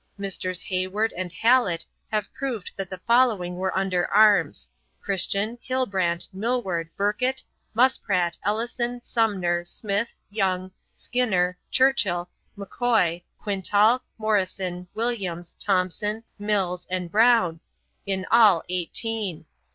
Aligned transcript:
Messrs. 0.17 0.63
Hayward 0.63 1.13
and 1.15 1.31
Hallet 1.31 1.85
have 2.11 2.33
proved 2.33 2.71
that 2.75 2.89
the 2.89 2.97
following 3.05 3.57
were 3.57 3.77
under 3.77 4.07
arms: 4.07 4.67
Christian, 4.99 5.59
Hillbrant, 5.61 6.27
Millward, 6.33 6.89
Burkitt, 6.97 7.43
Muspratt, 7.75 8.35
Ellison, 8.43 9.03
Sumner, 9.03 9.63
Smith, 9.63 10.15
Young, 10.31 10.71
Skinner, 10.95 11.55
Churchill, 11.69 12.29
M'Koy, 12.57 13.21
Quintal, 13.43 14.01
Morrison, 14.17 14.87
Williams, 14.95 15.55
Thompson, 15.59 16.23
Mills, 16.39 16.87
and 16.89 17.11
Brown, 17.11 17.59
in 18.07 18.25
all 18.31 18.63
eighteen. 18.69 19.45